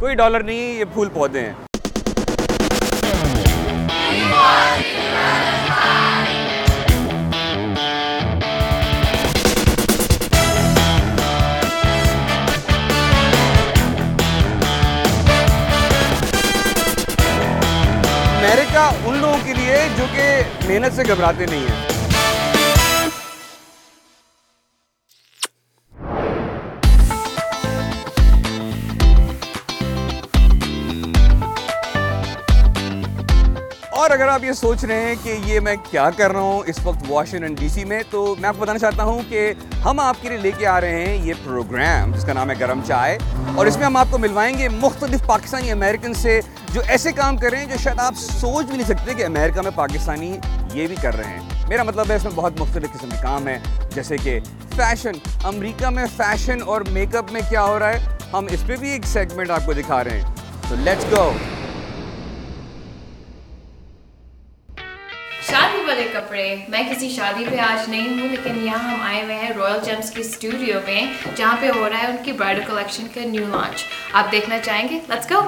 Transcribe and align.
کوئی 0.00 0.14
ڈالر 0.14 0.42
نہیں 0.44 0.60
ہے 0.60 0.66
یہ 0.78 0.84
پھول 0.92 1.08
پودے 1.12 1.40
ہیں 1.44 1.52
امریکہ 18.34 18.88
ان 19.04 19.18
لوگوں 19.20 19.36
کے 19.46 19.54
لیے 19.54 19.86
جو 19.98 20.04
کہ 20.14 20.32
محنت 20.68 20.96
سے 20.96 21.02
گھبراتے 21.08 21.46
نہیں 21.50 21.66
ہیں 21.68 21.87
اور 34.08 34.14
اگر 34.14 34.28
آپ 34.32 34.44
یہ 34.44 34.52
سوچ 34.58 34.84
رہے 34.84 35.00
ہیں 35.06 35.14
کہ 35.22 35.34
یہ 35.46 35.58
میں 35.60 35.74
کیا 35.90 36.08
کر 36.16 36.30
رہا 36.32 36.40
ہوں 36.40 36.60
اس 36.68 36.76
وقت 36.82 37.02
واشنگٹن 37.08 37.54
ڈی 37.54 37.68
سی 37.68 37.82
میں 37.88 37.98
تو 38.10 38.20
میں 38.40 38.48
آپ 38.48 38.54
کو 38.56 38.60
بتانا 38.62 38.78
چاہتا 38.78 39.02
ہوں 39.04 39.20
کہ 39.28 39.52
ہم 39.84 39.98
آپ 40.00 40.22
کے 40.22 40.28
لیے 40.28 40.38
لے 40.42 40.50
کے 40.58 40.66
آ 40.66 40.80
رہے 40.80 41.04
ہیں 41.04 41.16
یہ 41.26 41.34
پروگرام 41.44 42.12
جس 42.12 42.24
کا 42.26 42.32
نام 42.38 42.50
ہے 42.50 42.54
گرم 42.60 42.80
چائے 42.88 43.18
اور 43.54 43.66
اس 43.66 43.76
میں 43.76 43.84
ہم 43.84 43.96
آپ 43.96 44.10
کو 44.10 44.18
ملوائیں 44.18 44.56
گے 44.58 44.68
مختلف 44.78 45.26
پاکستانی 45.26 45.70
امریکن 45.72 46.14
سے 46.22 46.40
جو 46.74 46.80
ایسے 46.88 47.12
کام 47.18 47.36
کر 47.36 47.50
رہے 47.52 47.60
ہیں 47.64 47.68
جو 47.70 47.78
شاید 47.82 48.00
آپ 48.06 48.14
سوچ 48.18 48.64
بھی 48.66 48.76
نہیں 48.76 48.88
سکتے 48.88 49.14
کہ 49.18 49.24
امریکہ 49.26 49.60
میں 49.64 49.70
پاکستانی 49.74 50.32
یہ 50.74 50.86
بھی 50.86 50.96
کر 51.02 51.16
رہے 51.18 51.36
ہیں 51.36 51.66
میرا 51.68 51.82
مطلب 51.90 52.10
ہے 52.10 52.16
اس 52.16 52.24
میں 52.24 52.32
بہت 52.34 52.60
مختلف 52.60 52.92
قسم 52.92 53.08
کے 53.12 53.22
کام 53.22 53.48
ہیں 53.48 53.58
جیسے 53.94 54.16
کہ 54.22 54.38
فیشن 54.76 55.20
امریکہ 55.52 55.90
میں 55.98 56.06
فیشن 56.16 56.62
اور 56.72 56.80
میک 56.96 57.16
اپ 57.22 57.32
میں 57.32 57.40
کیا 57.50 57.64
ہو 57.64 57.78
رہا 57.78 57.92
ہے 57.94 57.98
ہم 58.32 58.46
اس 58.54 58.66
پہ 58.66 58.76
بھی 58.84 58.90
ایک 58.90 59.06
سیگمنٹ 59.12 59.50
آپ 59.58 59.66
کو 59.66 59.72
دکھا 59.82 60.02
رہے 60.04 60.20
ہیں 60.20 60.66
تو 60.68 60.74
لیٹس 60.84 61.12
گو 61.16 61.32
کپڑے 66.18 66.44
میں 66.68 66.82
کسی 66.90 67.08
شادی 67.10 67.44
پہ 67.50 67.56
آج 67.60 67.88
نہیں 67.90 68.20
ہوں 68.20 68.28
لیکن 68.28 68.56
یہاں 68.64 68.78
ہم 68.90 69.00
آئے 69.08 69.22
ہوئے 69.22 69.34
ہیں 69.36 69.50
رویل 69.56 69.78
جیمس 69.84 70.10
کے 70.10 70.20
اسٹوڈیو 70.20 70.78
میں 70.86 71.02
جہاں 71.36 71.56
پہ 71.60 71.70
ہو 71.76 71.88
رہا 71.88 72.00
ہے 72.02 72.06
ان 72.06 72.16
کی 72.24 72.32
برائڈل 72.38 72.62
کلیکشن 72.66 73.06
کا 73.14 73.24
نیو 73.30 73.46
لانچ 73.50 73.84
آپ 74.12 74.32
دیکھنا 74.32 74.58
چاہیں 74.64 74.88
گے 74.88 74.98
let's 75.08 75.30
go 75.32 75.46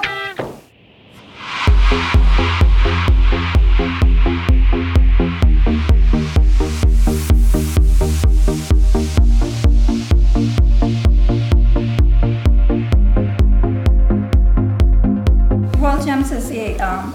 Royal 15.81 16.01
Gems 16.05 16.31
is 16.39 16.51
a, 16.63 16.65
um, 16.91 17.11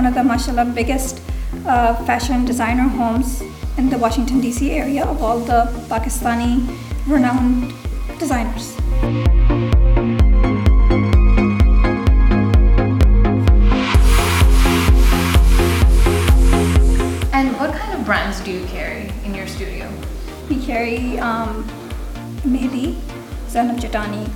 one 0.00 0.06
of 0.06 0.14
the 0.20 0.28
mashallah 0.32 0.64
biggest 0.82 1.22
fashion 2.06 2.44
designer 2.46 2.86
homes 2.98 3.40
in 3.78 3.88
the 3.90 3.96
Washington 4.00 4.38
D 4.40 4.52
C 4.52 4.66
area 4.74 5.04
Pakistani 5.88 6.54
renowned 7.10 7.72
ڈیزائنرسانی 8.20 8.74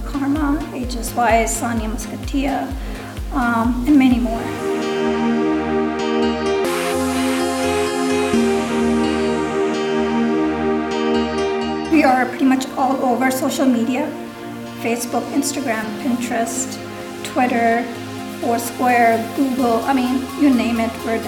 خانا 0.05 0.47
Sania 1.49 1.89
مسکٹیا 1.89 2.55
many 3.97 4.21
more 4.21 4.45
social 13.31 13.67
media 13.69 14.03
Facebook 15.13 15.33
Instagram 15.35 15.97
Pinterest 16.05 16.79
Twitter 17.33 17.81
اور 18.45 18.59
Google 19.39 19.77
I 19.89 19.95
mean 20.49 20.57
نئی 20.57 20.73
network 20.77 21.27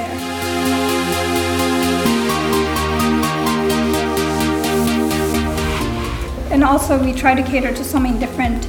and 6.53 6.65
also 6.65 6.99
we 7.05 7.12
try 7.21 7.43
dedicate 7.43 7.77
to 7.77 7.84
so 7.91 8.00
many 8.00 8.19
different 8.25 8.66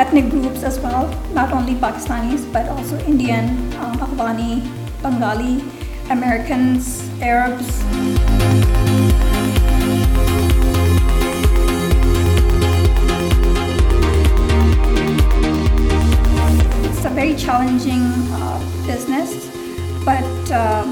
ethnic 0.00 0.32
groups 0.32 0.78
not 1.34 1.52
only 1.52 1.74
Pakistani 1.80 2.36
but 2.52 2.68
also 2.78 2.96
Indian 3.06 3.48
Afghani 3.78 4.60
Bengali 5.02 5.58
Americans 6.10 7.00
Arabs 7.22 8.86
challenging 17.38 18.02
uh, 18.32 18.58
business, 18.84 19.48
but 20.04 20.24
uh, 20.50 20.84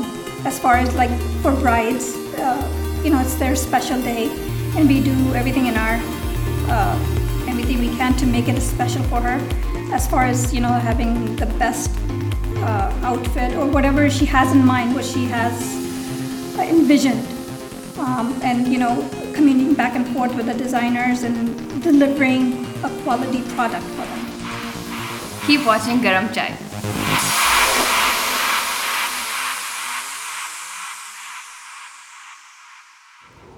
as 0.46 0.58
far 0.58 0.76
as 0.76 0.94
like 0.94 1.10
for 1.42 1.52
brides, 1.52 2.14
uh, 2.38 2.62
it's 3.04 3.34
their 3.34 3.56
special 3.56 4.00
day, 4.00 4.30
and 4.76 4.88
we 4.88 5.00
do 5.00 5.16
everything 5.34 5.66
in 5.66 5.76
our 5.76 5.98
everything 7.48 7.78
we 7.78 7.88
can 7.96 8.14
to 8.16 8.26
make 8.26 8.48
it 8.48 8.60
special 8.60 9.02
for 9.04 9.20
her. 9.20 9.38
As 9.94 10.08
far 10.08 10.24
as 10.24 10.52
having 10.52 11.36
the 11.36 11.46
best 11.58 11.90
outfit 13.02 13.54
or 13.54 13.66
whatever 13.66 14.10
she 14.10 14.26
has 14.26 14.52
in 14.52 14.64
mind, 14.64 14.94
what 14.94 15.04
she 15.04 15.24
has 15.26 15.56
envisioned, 16.58 17.24
um, 17.98 18.34
and 18.42 18.66
communing 19.34 19.74
back 19.74 19.94
and 19.94 20.06
forth 20.08 20.34
with 20.34 20.46
the 20.46 20.54
designers 20.54 21.22
and 21.22 21.82
delivering 21.82 22.64
a 22.82 22.90
quality 23.02 23.42
product 23.54 23.84
for 23.96 24.02
them. 24.02 24.12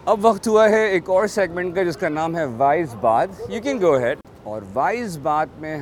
اب 0.05 0.25
وقت 0.25 0.49
ہوا 0.49 0.69
ہے 0.71 0.81
ایک 0.87 1.09
اور 1.11 1.27
segment 1.35 1.75
کا 1.75 1.83
جس 1.83 1.97
کا 2.01 2.09
نام 2.09 2.37
ہے 2.37 2.45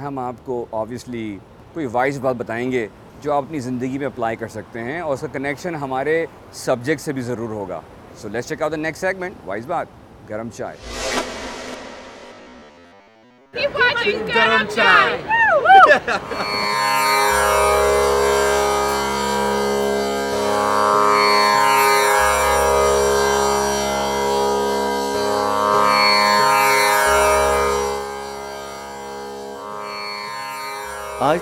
ہم 0.03 0.19
آپ 0.19 0.35
کو 0.45 0.65
آبویسلی 0.81 1.37
کوئی 1.73 1.87
وائز 1.93 2.19
بات 2.21 2.37
بتائیں 2.37 2.71
گے 2.73 2.87
جو 3.23 3.33
آپ 3.33 3.43
اپنی 3.45 3.59
زندگی 3.67 3.99
میں 3.99 4.07
اپلائی 4.07 4.37
کر 4.37 4.49
سکتے 4.59 4.79
ہیں 4.85 5.01
اور 5.01 5.17
کنیکشن 5.33 5.75
ہمارے 5.85 6.25
سبجیکٹ 6.65 7.01
سے 7.01 7.13
بھی 7.19 7.23
ضرور 7.31 7.51
ہوگا 7.61 7.81
گرم 10.29 10.49
چائے 10.51 10.77
گرم 14.35 14.65
چائے 14.77 15.36
آج 15.87 15.99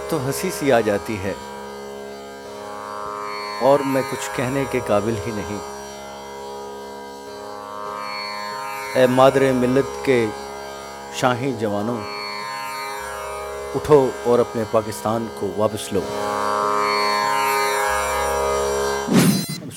تو 0.09 0.19
ہنسی 0.25 0.51
سی 0.59 0.73
آ 0.73 0.81
جاتی 0.87 1.17
ہے 1.23 1.33
اور 3.63 3.81
میں 3.93 4.03
کچھ 4.11 4.29
کہنے 4.37 4.65
کے 4.71 4.81
قابل 4.87 5.15
ہی 5.27 5.33
نہیں 5.35 5.59
اے 8.99 9.07
مادر 9.15 9.51
ملت 9.61 10.05
کے 10.05 10.27
شاہی 11.21 11.53
جوانوں 11.61 11.99
اٹھو 13.79 13.97
اور 14.31 14.39
اپنے 14.39 14.63
پاکستان 14.71 15.27
کو 15.39 15.47
واپس 15.57 15.93
لو 15.93 16.01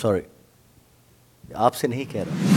سوری 0.02 0.20
آپ 1.68 1.76
سے 1.76 1.88
نہیں 1.88 2.04
کہہ 2.12 2.24
رہا 2.28 2.56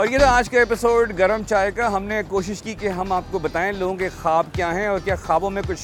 اور 0.00 0.08
یہ 0.08 0.18
تھا 0.18 0.30
آج 0.36 0.48
کا 0.50 0.60
اپیسوڈ 0.60 1.18
گرم 1.18 1.42
چائے 1.48 1.70
کا 1.76 1.88
ہم 1.96 2.02
نے 2.08 2.20
کوشش 2.28 2.62
کی 2.62 2.74
کہ 2.80 2.88
ہم 2.98 3.12
آپ 3.12 3.24
کو 3.30 3.38
بتائیں 3.46 3.72
لوگوں 3.78 3.96
کے 3.96 4.08
خواب 4.20 4.46
کیا 4.52 4.74
ہیں 4.74 4.86
اور 4.86 4.98
کیا 5.04 5.14
خوابوں 5.24 5.50
میں 5.50 5.62
کچھ 5.68 5.82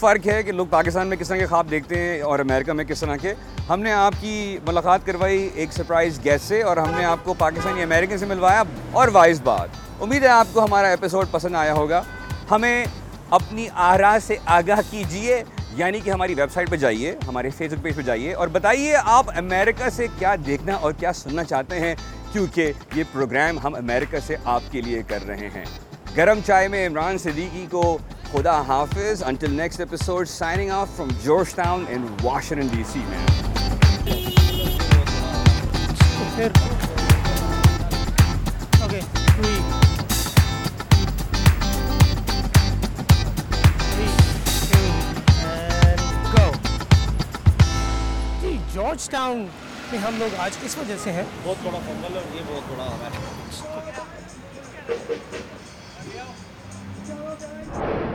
فرق 0.00 0.26
ہے 0.26 0.42
کہ 0.42 0.52
لوگ 0.52 0.66
پاکستان 0.70 1.06
میں 1.08 1.16
کس 1.16 1.28
طرح 1.28 1.36
کے 1.38 1.46
خواب 1.46 1.70
دیکھتے 1.70 1.98
ہیں 2.00 2.20
اور 2.22 2.38
امریکہ 2.38 2.72
میں 2.72 2.84
کس 2.84 3.00
طرح 3.00 3.16
کے 3.22 3.32
ہم 3.68 3.80
نے 3.82 3.92
آپ 3.92 4.12
کی 4.20 4.34
ملاقات 4.66 5.06
کروائی 5.06 5.48
ایک 5.54 5.72
سرپرائز 5.72 6.18
گیسٹ 6.24 6.46
سے 6.48 6.60
اور 6.62 6.76
ہم 6.76 6.90
نے 6.98 7.04
آپ 7.04 7.24
کو 7.24 7.34
پاکستانی 7.38 7.82
امریکن 7.82 8.18
سے 8.18 8.26
ملوایا 8.26 8.62
اور 9.00 9.08
وائز 9.12 9.40
بات 9.44 10.02
امید 10.02 10.22
ہے 10.22 10.28
آپ 10.34 10.52
کو 10.52 10.64
ہمارا 10.64 10.88
ایپیسوڈ 10.88 11.30
پسند 11.30 11.54
آیا 11.62 11.72
ہوگا 11.74 12.02
ہمیں 12.50 12.84
اپنی 13.38 13.66
آرا 13.88 14.16
سے 14.26 14.36
آگاہ 14.58 14.80
کیجیے 14.90 15.42
یعنی 15.76 16.00
کہ 16.04 16.10
ہماری 16.10 16.34
ویب 16.34 16.52
سائٹ 16.52 16.70
پہ 16.70 16.76
جائیے 16.84 17.14
ہمارے 17.28 17.50
فیس 17.56 17.72
بک 17.72 17.82
پیج 17.82 17.96
پہ 17.96 18.02
جائیے 18.02 18.32
اور 18.34 18.48
بتائیے 18.52 18.94
آپ 19.16 19.30
امریکہ 19.38 19.88
سے 19.96 20.06
کیا 20.18 20.34
دیکھنا 20.46 20.74
اور 20.80 20.92
کیا 21.00 21.12
سننا 21.22 21.44
چاہتے 21.44 21.80
ہیں 21.80 21.94
کیونکہ 22.32 22.72
یہ 22.94 23.02
پروگرام 23.12 23.58
ہم 23.64 23.74
امریکہ 23.74 24.18
سے 24.26 24.36
آپ 24.54 24.72
کے 24.72 24.80
لیے 24.82 25.02
کر 25.08 25.26
رہے 25.28 25.48
ہیں 25.54 25.64
گرم 26.16 26.38
چائے 26.46 26.68
میں 26.68 26.86
عمران 26.86 27.18
صدیقی 27.18 27.66
کو 27.70 27.96
خدا 28.32 28.52
حافظ 28.68 29.22
until 29.26 29.50
next 29.60 29.80
episode 29.80 30.28
signing 30.28 30.70
off 30.70 30.88
from 30.96 31.08
Georgetown 31.54 31.84
in 31.92 32.06
Washington 32.22 32.66
D 32.76 32.82
C 32.92 33.00
میں 33.08 33.26
جارج 48.74 49.08
ٹاؤن 49.10 49.46
میں 49.92 49.98
ہم 49.98 50.18
لوگ 50.18 50.40
آج 50.40 50.56
کس 50.62 50.76
وجہ 50.78 50.96
سے 51.04 51.12
ہیں 51.12 51.24
بہت 51.44 51.64
بڑا 51.66 51.78
فنگل 51.86 52.16
اور 52.16 52.34
یہ 52.36 52.50
بہت 52.50 52.70
بڑا 52.72 52.88
ہمارا 57.70 58.07